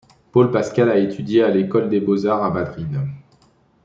Paul 0.31 0.49
Pascal 0.49 0.89
a 0.89 0.97
étudié 0.97 1.43
à 1.43 1.51
l'école 1.51 1.87
des 1.87 1.99
beaux-arts 2.01 2.43
à 2.43 2.49
Madrid. 2.49 3.01